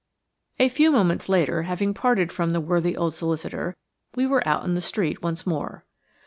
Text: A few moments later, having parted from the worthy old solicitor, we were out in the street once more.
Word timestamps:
A 0.57 0.67
few 0.67 0.89
moments 0.89 1.29
later, 1.29 1.61
having 1.61 1.93
parted 1.93 2.31
from 2.31 2.49
the 2.49 2.59
worthy 2.59 2.97
old 2.97 3.13
solicitor, 3.13 3.75
we 4.15 4.25
were 4.25 4.41
out 4.47 4.65
in 4.65 4.73
the 4.73 4.81
street 4.81 5.21
once 5.21 5.45
more. 5.45 5.85